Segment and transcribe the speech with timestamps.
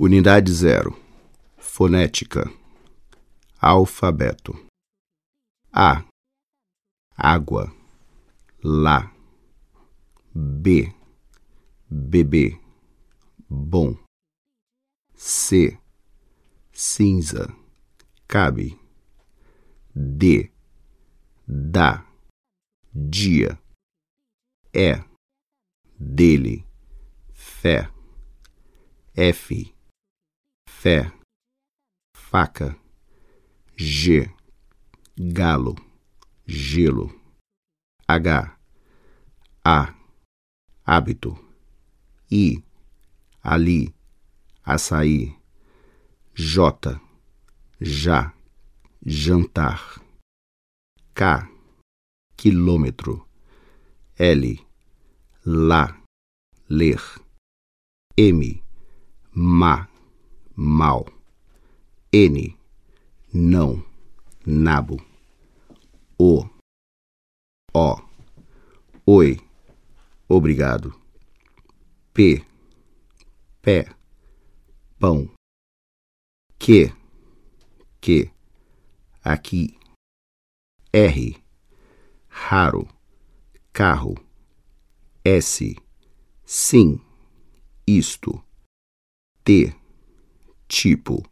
[0.00, 0.96] Unidade zero.
[1.56, 2.44] Fonética.
[3.60, 4.54] Alfabeto.
[5.72, 6.04] A.
[7.16, 7.74] Água.
[8.62, 9.12] Lá.
[10.32, 10.94] B.
[11.90, 12.60] Bebê.
[13.50, 13.96] Bom.
[15.16, 15.76] C.
[16.72, 17.52] Cinza.
[18.28, 18.78] Cabe.
[19.92, 20.52] D.
[21.44, 22.06] Dá.
[22.94, 23.60] Dia.
[24.72, 25.02] É.
[25.98, 26.64] Dele.
[27.32, 27.90] Fé.
[29.16, 29.76] F
[30.80, 31.12] fé,
[32.14, 32.78] faca,
[33.76, 34.30] G,
[35.18, 35.74] galo,
[36.46, 37.10] gelo,
[38.06, 38.56] H,
[39.64, 39.94] A,
[40.86, 41.36] hábito,
[42.30, 42.62] I,
[43.42, 43.92] ali,
[44.62, 45.36] açaí,
[46.32, 47.00] J,
[47.80, 48.32] já,
[49.04, 50.00] jantar,
[51.12, 51.50] K,
[52.36, 53.28] quilômetro,
[54.16, 54.64] L,
[55.44, 56.00] lá,
[56.70, 57.02] ler,
[58.16, 58.62] M,
[59.34, 59.88] má,
[60.60, 61.06] mal.
[62.12, 62.58] N,
[63.32, 63.84] não,
[64.44, 64.96] nabo.
[66.18, 66.44] O,
[67.72, 68.02] ó,
[69.06, 69.38] oi,
[70.28, 71.00] obrigado.
[72.12, 72.44] P,
[73.62, 73.94] pé,
[74.98, 75.30] pão.
[76.58, 76.92] Que,
[78.00, 78.28] que,
[79.22, 79.78] aqui.
[80.92, 81.40] R,
[82.26, 82.88] raro,
[83.72, 84.16] carro.
[85.24, 85.76] S,
[86.44, 87.00] sim,
[87.86, 88.42] isto.
[89.44, 89.77] T,
[90.68, 91.24] tipo,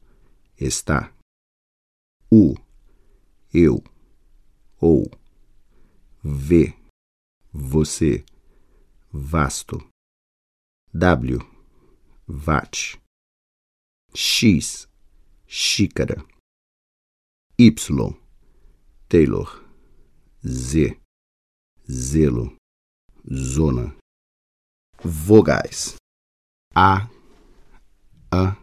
[0.59, 1.13] está.
[2.33, 2.55] U,
[3.53, 3.85] eu,
[4.81, 5.09] ou.
[6.25, 6.75] V,
[7.53, 8.25] você,
[9.13, 9.79] vasto.
[10.93, 11.39] W,
[12.27, 12.99] watt.
[14.15, 14.89] X,
[15.47, 16.17] xícara.
[17.59, 17.71] Y,
[19.09, 19.65] Taylor.
[20.45, 20.99] Z,
[21.89, 22.57] zelo,
[23.29, 23.97] zona.
[25.05, 25.97] Vogais.
[26.75, 27.09] A,
[28.31, 28.57] A,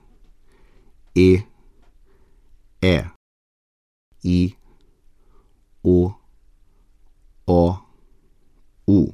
[1.15, 1.37] e,
[2.81, 3.11] é,
[4.23, 4.57] i,
[5.83, 6.09] o,
[7.45, 7.77] o,
[8.87, 9.13] u.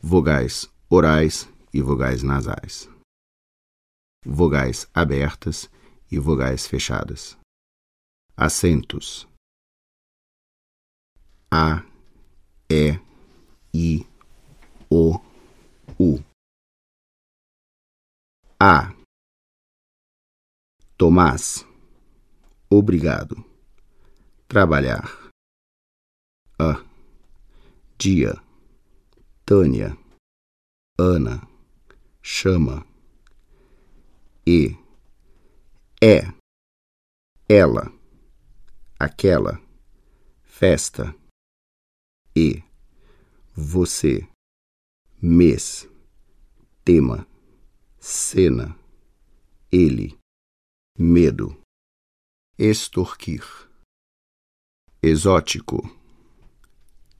[0.00, 2.88] Vogais orais e vogais nasais.
[4.24, 5.70] Vogais abertas
[6.10, 7.38] e vogais fechadas.
[8.36, 9.28] Acentos.
[11.50, 11.84] A,
[12.68, 12.98] E,
[13.72, 14.06] I,
[14.90, 15.20] O,
[15.98, 16.18] U.
[18.58, 19.03] A
[20.96, 21.66] Tomás.
[22.70, 23.44] Obrigado.
[24.46, 25.10] Trabalhar.
[26.56, 26.84] A.
[27.98, 28.40] Dia.
[29.44, 29.98] Tânia.
[30.96, 31.48] Ana.
[32.22, 32.86] Chama.
[34.46, 34.76] E.
[36.00, 36.32] É.
[37.48, 37.92] Ela.
[38.96, 39.60] Aquela.
[40.44, 41.12] Festa.
[42.36, 42.62] E.
[43.52, 44.28] Você.
[45.20, 45.88] Mês.
[46.84, 47.26] Tema.
[47.98, 48.78] Cena.
[49.72, 50.16] Ele
[50.96, 51.60] medo,
[52.56, 53.44] extorquir,
[55.02, 55.82] exótico,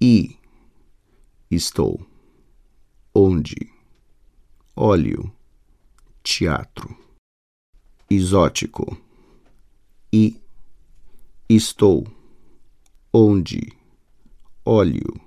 [0.01, 0.39] e,
[1.51, 2.07] estou,
[3.13, 3.73] onde,
[4.77, 5.37] óleo,
[6.23, 6.97] teatro,
[8.09, 8.97] exótico,
[10.13, 10.41] e,
[11.49, 12.07] estou,
[13.13, 13.77] onde,
[14.65, 15.21] óleo,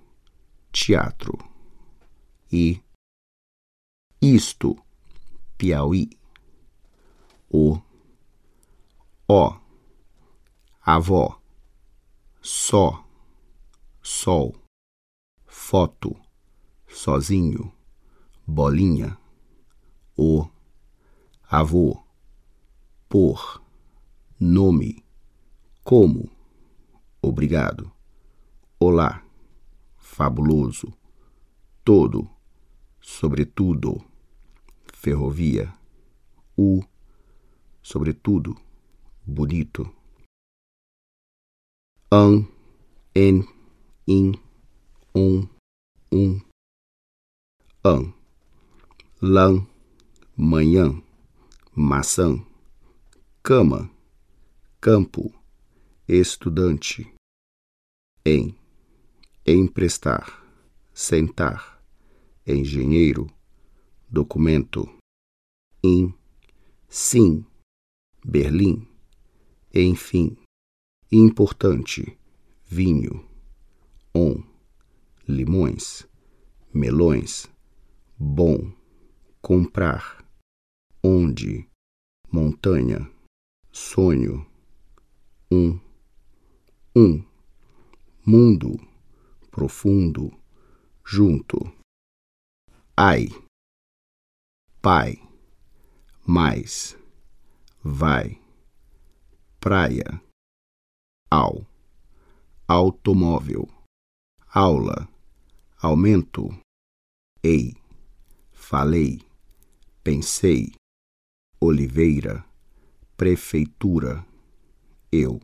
[0.71, 1.37] teatro,
[2.49, 2.81] e,
[4.21, 4.77] isto,
[5.57, 6.09] Piauí,
[7.49, 7.81] o
[9.29, 9.59] ó,
[10.79, 11.41] avó,
[12.41, 13.05] só,
[14.01, 14.55] sol,
[15.45, 16.15] foto,
[16.87, 17.73] sozinho,
[18.45, 19.19] bolinha,
[20.15, 20.49] o,
[21.43, 22.01] avô,
[23.09, 23.61] por,
[24.39, 25.03] nome,
[25.83, 26.29] como,
[27.21, 27.91] obrigado,
[28.79, 29.25] olá,
[29.97, 30.93] fabuloso,
[31.83, 32.29] todo,
[33.01, 34.01] sobretudo,
[34.93, 35.77] ferrovia,
[36.55, 36.81] o,
[37.81, 38.66] sobretudo
[39.27, 39.93] bonito.
[42.09, 42.47] An,
[43.13, 43.45] en,
[44.07, 44.39] in,
[45.13, 45.47] um,
[46.11, 46.41] um.
[47.83, 48.13] An,
[49.21, 49.67] lã,
[50.37, 51.03] manhã,
[51.75, 52.41] maçã,
[53.43, 53.91] cama,
[54.79, 55.33] campo,
[56.07, 57.13] estudante.
[58.25, 58.55] Em,
[59.45, 60.43] emprestar,
[60.93, 61.81] sentar,
[62.45, 63.29] engenheiro,
[64.09, 64.87] documento.
[65.83, 66.13] Em,
[66.89, 67.45] sim,
[68.25, 68.96] Berlim
[69.81, 70.35] enfim,
[71.11, 72.17] importante,
[72.65, 73.25] vinho,
[74.13, 74.43] on,
[75.27, 76.07] limões,
[76.73, 77.47] melões,
[78.17, 78.73] bom,
[79.41, 80.25] comprar,
[81.03, 81.69] onde,
[82.31, 83.09] montanha,
[83.71, 84.45] sonho,
[85.51, 85.79] um,
[86.95, 87.23] um,
[88.25, 88.79] mundo,
[89.51, 90.31] profundo,
[91.05, 91.57] junto,
[92.97, 93.27] ai,
[94.81, 95.21] pai,
[96.25, 96.97] mais,
[97.83, 98.41] vai,
[99.67, 100.21] praia,
[101.29, 101.67] ao,
[102.69, 103.67] automóvel,
[104.47, 105.09] aula,
[105.81, 106.47] aumento,
[107.43, 107.75] ei,
[108.53, 109.19] falei,
[110.01, 110.71] pensei,
[111.59, 112.45] oliveira,
[113.17, 114.25] prefeitura,
[115.11, 115.41] eu,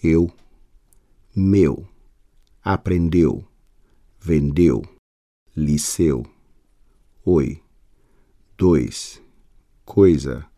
[0.00, 0.32] eu,
[1.34, 1.88] meu,
[2.62, 3.44] aprendeu,
[4.20, 4.80] vendeu,
[5.56, 6.22] liceu,
[7.24, 7.60] oi,
[8.56, 9.20] dois,
[9.84, 10.48] coisa,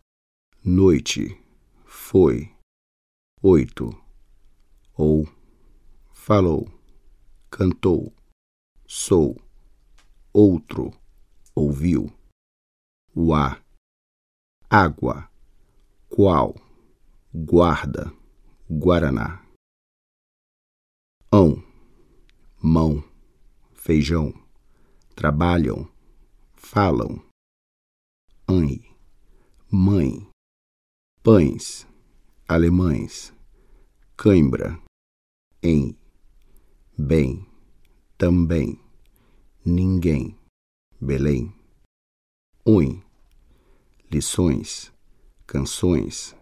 [0.63, 1.40] noite,
[1.91, 2.49] foi,
[3.43, 3.89] oito,
[4.95, 5.27] ou,
[6.13, 6.65] falou,
[7.49, 8.13] cantou,
[8.87, 9.35] sou,
[10.31, 10.93] outro,
[11.53, 12.09] ouviu,
[13.13, 13.61] uá,
[14.69, 15.29] água,
[16.07, 16.55] qual,
[17.33, 18.09] guarda,
[18.69, 19.45] guaraná,
[21.29, 21.61] ão,
[22.63, 23.03] mão,
[23.73, 24.33] feijão,
[25.13, 25.91] trabalham,
[26.55, 27.21] falam,
[28.47, 28.81] ãe,
[29.69, 30.30] mãe,
[31.23, 31.87] pães,
[32.47, 33.31] alemães,
[34.17, 34.81] cãibra,
[35.61, 35.95] em,
[36.97, 37.45] bem,
[38.17, 38.79] também,
[39.63, 40.35] ninguém,
[40.99, 41.53] Belém,
[42.65, 43.03] ui,
[44.11, 44.91] lições,
[45.45, 46.35] canções,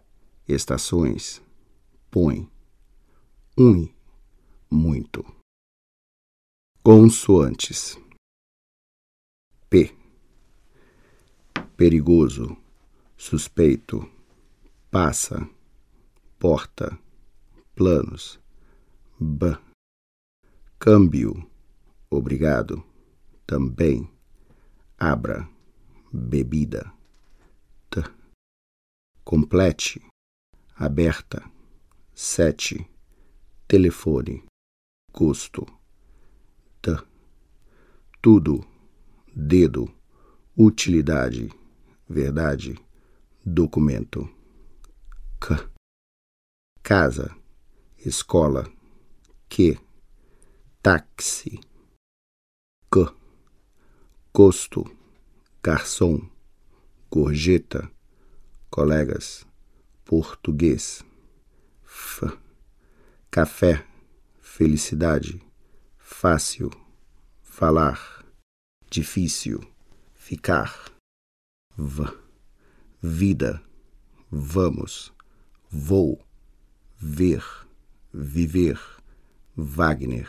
[0.48, 1.42] estações,
[2.10, 2.50] põe,
[3.58, 3.94] ui,
[4.72, 5.26] muito.
[6.82, 7.98] Consoantes.
[9.70, 9.94] P.
[11.76, 12.56] Perigoso,
[13.18, 14.10] suspeito,
[14.92, 15.48] passa,
[16.40, 16.98] porta,
[17.76, 18.40] planos.
[19.20, 19.56] B.
[20.80, 21.48] Câmbio,
[22.10, 22.84] obrigado,
[23.46, 24.10] também,
[24.98, 25.48] abra,
[26.12, 26.92] bebida.
[27.90, 28.02] T.
[29.24, 30.02] Complete,
[30.76, 31.44] aberta,
[32.16, 32.90] sete,
[33.68, 34.44] telefone,
[35.12, 35.66] custo.
[36.82, 36.98] T.
[38.22, 38.66] Tudo,
[39.36, 39.88] dedo,
[40.58, 41.50] utilidade,
[42.08, 42.76] verdade,
[43.46, 44.39] documento.
[45.42, 45.70] C.
[46.84, 47.36] Casa,
[47.98, 48.72] escola,
[49.48, 49.80] que,
[50.84, 51.60] táxi,
[52.94, 53.06] c,
[54.34, 54.84] custo,
[55.64, 56.30] garçom,
[57.10, 57.90] gorjeta,
[58.70, 59.46] colegas,
[60.04, 61.04] português,
[61.84, 62.26] f,
[63.32, 63.86] café,
[64.42, 65.42] felicidade,
[65.98, 66.70] fácil,
[67.42, 68.26] falar,
[68.90, 69.60] difícil,
[70.16, 70.92] ficar,
[71.78, 72.04] v,
[73.02, 73.64] vida,
[74.30, 75.14] vamos,
[75.70, 76.20] vou,
[76.98, 77.44] ver,
[78.12, 78.80] viver,
[79.56, 80.28] Wagner,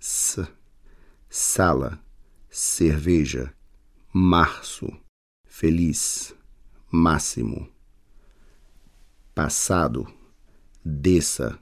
[0.00, 0.46] S,
[1.28, 2.00] sala,
[2.50, 3.52] cerveja,
[4.12, 4.86] março,
[5.46, 6.34] feliz,
[6.90, 7.68] máximo,
[9.34, 10.06] passado,
[10.84, 11.58] desça,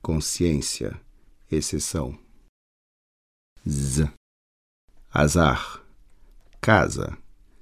[0.00, 0.98] consciência,
[1.50, 2.18] exceção,
[3.68, 4.10] Z,
[5.10, 5.84] azar,
[6.60, 7.18] casa,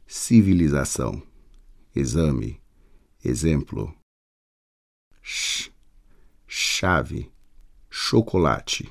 [0.07, 1.21] civilização,
[1.95, 2.61] exame,
[3.25, 3.93] exemplo,
[6.81, 7.29] chave,
[7.91, 8.89] chocolate,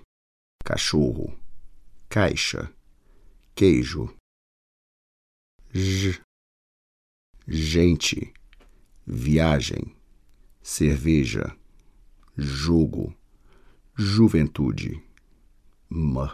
[0.62, 1.40] cachorro,
[2.10, 2.70] caixa,
[3.56, 4.14] queijo,
[5.74, 6.20] J,
[7.48, 8.34] gente,
[9.06, 9.96] viagem,
[10.62, 11.58] cerveja,
[12.36, 13.16] jogo,
[13.96, 15.02] juventude,
[15.90, 16.30] M,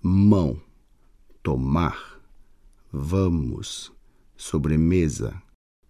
[0.00, 0.62] mão,
[1.42, 2.22] tomar,
[2.90, 3.92] vamos,
[4.34, 5.42] sobremesa,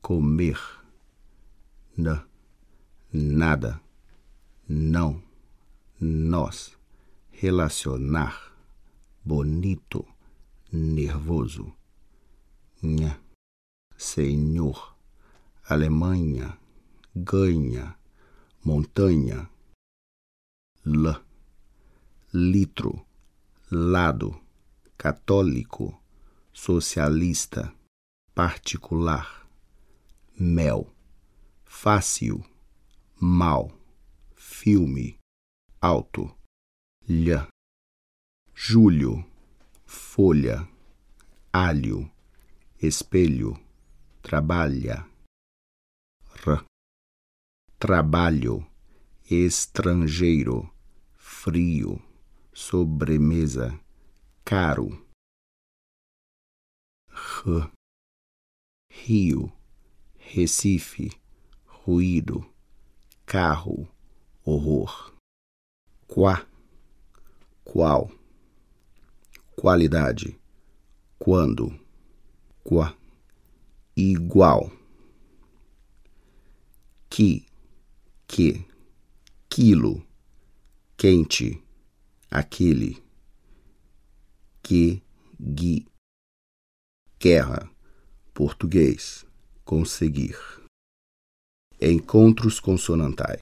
[0.02, 0.58] comer,
[1.96, 2.24] N,
[3.12, 3.80] nada,
[4.68, 5.22] não,
[6.00, 6.76] nós,
[7.30, 8.56] relacionar,
[9.22, 10.06] bonito,
[10.72, 11.70] nervoso,
[12.82, 13.20] nha,
[13.96, 14.96] senhor,
[15.68, 16.58] Alemanha,
[17.14, 17.94] ganha,
[18.64, 19.48] montanha,
[20.86, 21.14] l,
[22.32, 23.06] litro,
[23.70, 24.40] lado,
[24.96, 26.02] católico,
[26.52, 27.70] socialista,
[28.34, 29.46] particular,
[30.38, 30.90] mel,
[31.66, 32.42] fácil,
[33.20, 33.70] mal,
[34.64, 35.20] filme,
[35.78, 36.34] alto,
[37.06, 37.48] lha,
[38.54, 39.22] julho,
[39.84, 40.66] folha,
[41.52, 42.10] alho,
[42.80, 43.60] espelho,
[44.22, 45.06] trabalha,
[46.46, 46.64] r,
[47.78, 48.66] trabalho,
[49.30, 50.72] estrangeiro,
[51.12, 52.02] frio,
[52.54, 53.78] sobremesa,
[54.46, 54.88] caro,
[57.10, 57.70] r,
[58.90, 59.52] rio,
[60.16, 61.10] Recife,
[61.66, 62.50] ruído,
[63.26, 63.93] carro,
[64.44, 65.14] horror,
[66.06, 66.46] qua,
[67.64, 68.10] qual,
[69.56, 70.38] qualidade,
[71.18, 71.78] quando,
[72.62, 72.94] qua,
[73.96, 74.70] igual,
[77.08, 77.46] que,
[78.26, 78.66] que,
[79.48, 80.06] quilo,
[80.96, 81.62] quente,
[82.30, 83.02] aquele,
[84.62, 85.02] que,
[85.40, 85.86] gui,
[87.18, 87.70] guerra,
[88.34, 89.24] português,
[89.64, 90.36] conseguir.
[91.80, 93.38] Encontros consonantais.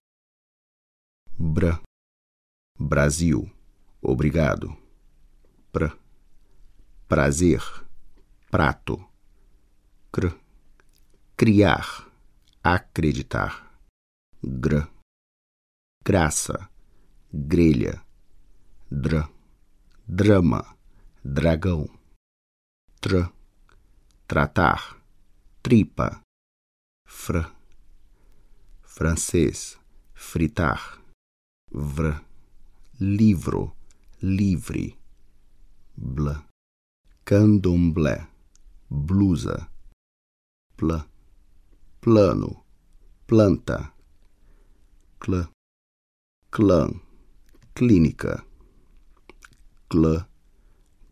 [1.45, 1.83] Bra,
[2.79, 3.51] Brasil,
[4.01, 4.79] obrigado.
[5.73, 5.99] Pra,
[7.09, 7.61] prazer,
[8.49, 8.97] prato.
[10.13, 10.29] Cr,
[11.37, 12.09] criar,
[12.63, 13.77] acreditar.
[14.41, 14.87] Gr,
[16.05, 16.71] graça,
[17.35, 18.01] grelha.
[18.89, 19.29] Dr,
[20.07, 20.79] drama,
[21.25, 21.89] dragão.
[23.01, 23.33] Tr,
[24.29, 24.97] tratar,
[25.61, 26.21] tripa.
[27.05, 27.51] Fr,
[28.85, 29.77] francês,
[30.15, 31.02] fritar.
[31.75, 32.23] Vr,
[32.99, 33.77] livro,
[34.21, 34.95] livre.
[35.95, 36.29] Bl,
[37.25, 38.29] candomblé,
[38.91, 39.71] blusa.
[40.77, 40.93] Pl,
[41.99, 42.65] plano,
[43.27, 43.95] planta.
[45.19, 45.49] Cl,
[46.51, 46.91] clã,
[47.73, 48.45] clínica.
[49.89, 50.27] Cl,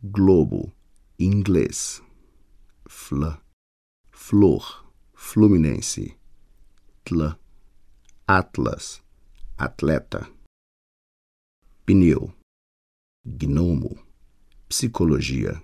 [0.03, 0.75] globo,
[1.17, 2.03] inglês.
[2.87, 3.25] Fl,
[4.11, 6.19] flor, fluminense.
[7.05, 7.33] Tl,
[8.27, 9.03] atlas,
[9.57, 10.40] atleta.
[11.91, 12.33] Pneu,
[13.27, 13.99] gnomo,
[14.69, 15.61] psicologia.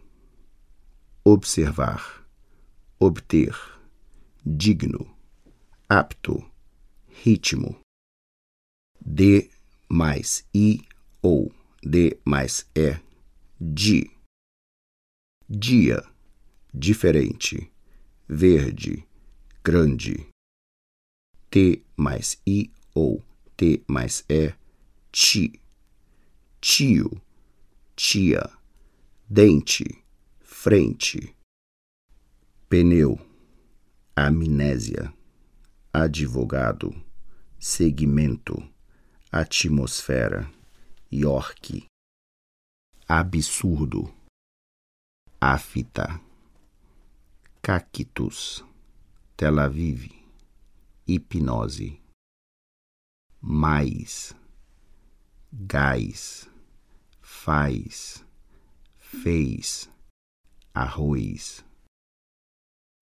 [1.25, 2.27] Observar,
[2.99, 3.55] obter,
[4.45, 5.07] digno,
[5.89, 6.45] apto,
[7.23, 7.79] ritmo.
[9.01, 9.49] D
[9.89, 10.81] mais I
[11.23, 13.01] ou D mais E,
[13.61, 14.11] di.
[15.49, 16.03] Dia,
[16.75, 17.71] diferente,
[18.29, 19.07] verde,
[19.63, 20.27] grande.
[21.49, 23.23] T mais I ou
[23.57, 24.53] T mais E,
[25.13, 25.61] ti.
[26.69, 27.23] Tio,
[27.95, 28.43] tia,
[29.31, 29.85] dente,
[30.41, 31.33] frente.
[32.69, 33.17] Pneu,
[34.17, 35.15] amnésia,
[35.93, 36.93] advogado,
[37.57, 38.57] segmento,
[39.31, 40.53] atmosfera,
[41.09, 41.87] York,
[43.09, 44.13] absurdo,
[45.41, 46.21] afta,
[47.63, 48.65] cactus,
[49.37, 50.11] Tel Aviv,
[51.07, 51.97] hipnose,
[53.41, 54.35] mais,
[55.53, 56.51] gás,
[57.47, 58.27] faz,
[58.99, 59.89] fez,
[60.75, 61.65] arroz.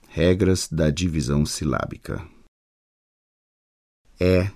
[0.06, 2.18] Regras da divisão silábica.
[4.20, 4.52] É,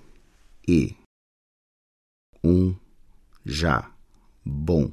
[0.68, 0.95] e.
[2.45, 2.78] Um,
[3.47, 3.90] já,
[4.45, 4.92] bom.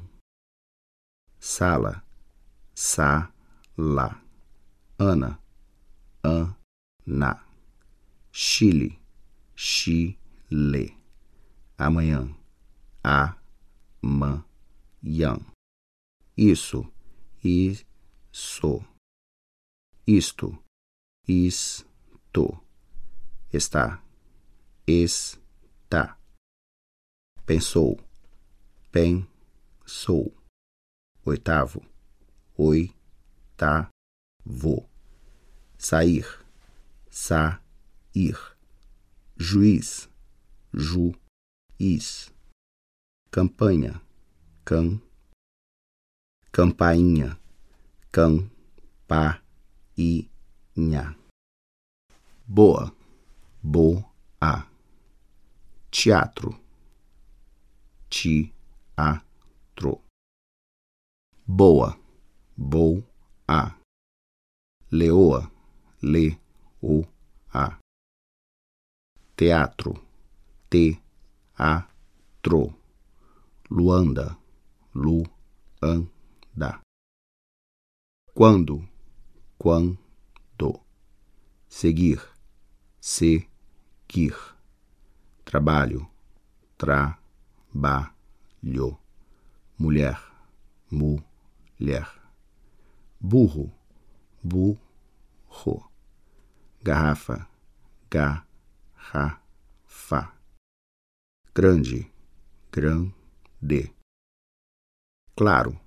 [1.41, 2.01] Sala,
[2.73, 3.33] sa,
[3.77, 4.23] lá.
[4.97, 5.37] Ana,
[6.23, 6.55] an,
[7.05, 7.45] na.
[8.31, 8.97] Chile,
[9.57, 10.97] chile.
[11.77, 12.33] Amanhã,
[13.03, 13.37] a,
[14.01, 14.45] man,
[15.05, 15.39] yan.
[16.35, 16.91] Isso,
[17.43, 18.83] isso.
[20.07, 20.57] Isto,
[21.27, 22.59] isto.
[23.53, 24.03] Está,
[24.85, 26.19] está.
[27.45, 27.97] Pensou,
[28.91, 30.35] pensou.
[31.23, 31.81] Oitavo,
[32.57, 32.93] oi,
[34.43, 34.89] vou.
[35.77, 36.25] Sair,
[37.09, 38.37] sair.
[39.37, 40.09] Juiz,
[40.73, 42.33] juiz.
[43.31, 44.01] Campanha,
[44.65, 44.99] cam,
[46.51, 47.39] campainha,
[48.11, 49.39] campainha.
[52.47, 52.91] Boa,
[53.61, 54.03] boa.
[55.91, 56.59] Teatro,
[58.09, 60.01] teatro.
[61.47, 61.97] Boa,
[62.57, 63.05] boa.
[64.91, 65.51] Leoa,
[66.01, 67.79] leoa.
[69.35, 69.93] Teatro,
[70.69, 71.85] teatro.
[73.69, 74.37] Luanda,
[74.95, 76.79] luanda.
[78.33, 78.87] Quando,
[79.57, 79.99] quando.
[81.67, 82.21] Seguir,
[83.01, 84.35] seguir.
[85.43, 86.09] Trabalho,
[86.77, 88.17] trabalho.
[89.77, 90.17] Mulher,
[90.89, 92.07] mulher.
[93.19, 93.69] Burro,
[94.41, 95.91] burro.
[96.81, 97.49] Garrafa,
[98.09, 98.47] garrafa.
[101.53, 102.09] Grande,
[102.71, 103.93] grande.
[105.37, 105.79] Claro,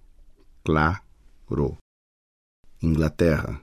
[0.63, 1.79] claro.
[2.81, 3.63] Inglaterra,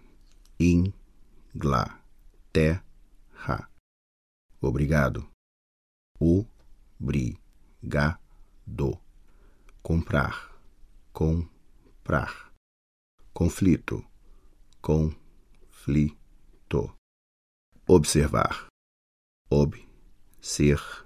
[0.57, 2.01] inglaterra.
[4.59, 5.29] Obrigado.
[6.19, 7.39] Obrigado.
[9.83, 10.33] Comprar,
[11.13, 12.51] comprar.
[13.31, 14.03] Conflito,
[14.81, 16.17] conflito.
[17.87, 18.69] Observar,
[19.51, 21.05] observar.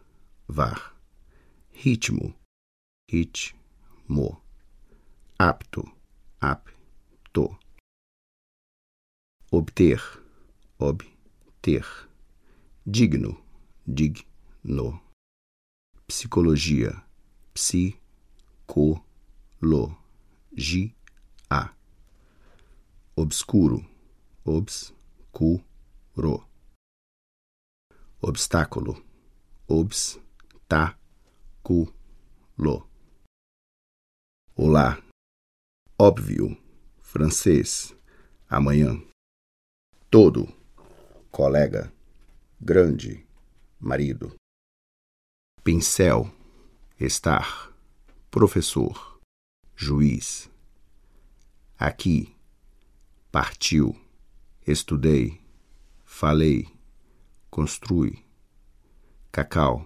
[1.83, 2.33] Ritmo,
[3.11, 4.41] ritmo.
[5.41, 5.83] Apto,
[6.41, 7.57] apto.
[9.51, 10.01] Obter,
[10.77, 12.09] obter.
[12.85, 13.41] Digno,
[13.87, 15.01] digno.
[16.07, 17.05] Psicologia,
[17.53, 19.01] psicologia.
[23.15, 23.85] Obscuro,
[24.43, 25.63] obscuro.
[26.15, 26.45] ro.
[28.21, 29.01] Obstáculo,
[29.67, 30.19] obs,
[30.67, 30.99] tá,
[31.63, 31.87] cu,
[32.57, 32.85] lo.
[34.55, 35.01] Olá,
[36.01, 36.57] óbvio,
[37.01, 37.93] francês,
[38.49, 38.97] amanhã.
[40.09, 40.47] Todo,
[41.29, 41.91] colega,
[42.59, 43.27] grande,
[43.77, 44.33] marido.
[45.61, 46.31] Pincel,
[46.97, 47.75] estar,
[48.31, 49.19] professor,
[49.75, 50.49] juiz.
[51.77, 52.33] Aqui,
[53.29, 53.93] partiu,
[54.65, 55.41] estudei,
[56.05, 56.65] falei,
[57.49, 58.25] construi.
[59.33, 59.85] Cacau,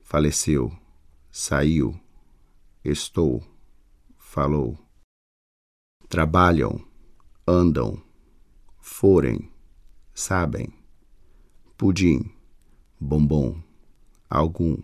[0.00, 0.76] faleceu,
[1.30, 1.98] saiu,
[2.84, 3.51] estou,
[4.32, 4.78] falou.
[6.08, 6.80] Trabalham,
[7.46, 8.02] andam,
[8.80, 9.52] forem,
[10.14, 10.72] sabem.
[11.76, 12.34] Pudim,
[12.98, 13.62] bombom,
[14.30, 14.82] algum,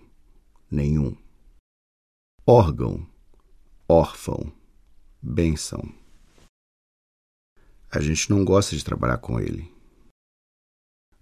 [0.70, 1.16] nenhum.
[2.46, 3.10] Órgão,
[3.88, 4.52] órfão,
[5.22, 5.80] bênção.
[7.90, 9.74] A gente não gosta de trabalhar com ele.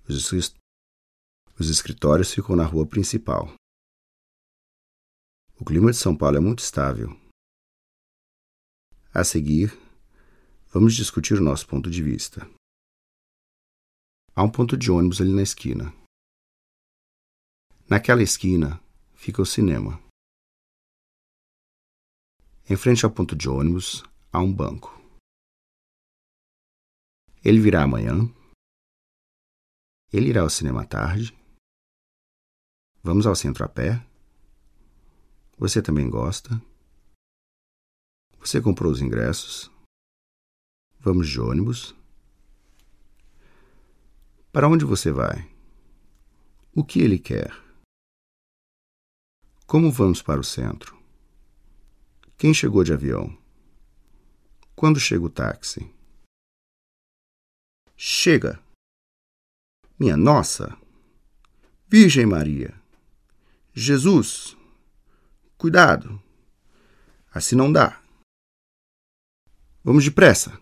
[0.08, 3.54] Os, os escritórios ficam na rua principal.
[5.60, 7.25] O clima de São Paulo é muito estável.
[9.18, 9.70] A seguir,
[10.68, 12.46] vamos discutir o nosso ponto de vista.
[14.34, 15.84] Há um ponto de ônibus ali na esquina.
[17.88, 18.78] Naquela esquina
[19.14, 19.98] fica o cinema.
[22.68, 24.90] Em frente ao ponto de ônibus há um banco.
[27.42, 28.16] Ele virá amanhã?
[30.12, 31.34] Ele irá ao cinema à tarde?
[33.02, 34.06] Vamos ao centro a pé?
[35.56, 36.50] Você também gosta?
[38.46, 39.68] Você comprou os ingressos?
[41.00, 41.96] Vamos de ônibus?
[44.52, 45.52] Para onde você vai?
[46.72, 47.50] O que ele quer?
[49.66, 50.96] Como vamos para o centro?
[52.38, 53.36] Quem chegou de avião?
[54.76, 55.92] Quando chega o táxi?
[57.96, 58.62] Chega!
[59.98, 60.78] Minha nossa!
[61.88, 62.80] Virgem Maria!
[63.74, 64.56] Jesus,
[65.58, 66.22] cuidado.
[67.34, 68.05] Assim não dá.
[69.86, 70.58] Vamos depressa.